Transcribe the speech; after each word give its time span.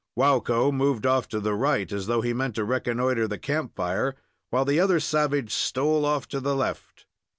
Waukko 0.17 0.71
moved 0.73 1.05
off 1.05 1.27
to 1.27 1.39
the 1.39 1.53
right, 1.53 1.91
as 1.91 2.07
though 2.07 2.21
he 2.21 2.33
meant 2.33 2.55
to 2.55 2.63
reconnoiter 2.65 3.27
the 3.27 3.37
camp 3.37 3.75
fire, 3.75 4.15
while 4.49 4.65
the 4.65 4.79
other 4.79 4.99
savage 4.99 5.51
stole 5.53 6.05
off 6.07 6.27
to 6.29 6.39
the 6.39 6.55
left. 6.55 7.05